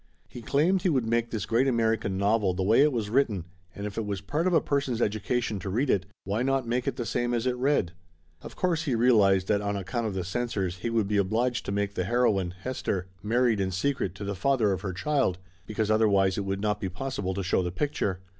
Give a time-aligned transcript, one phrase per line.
[0.27, 3.85] He claimed he would make this great American novel the way it was written, and
[3.85, 6.95] if it was part of a person's education to read it, why not make it
[6.95, 7.91] the same as it read?
[8.41, 11.71] Of course he realized that on account of the censors he would be obliged to
[11.71, 15.37] make the heroine, Hester, mar ried in secret to the father of her child,
[15.67, 18.21] because other Laughter Limited 289 wise it would not be possible to show the picture.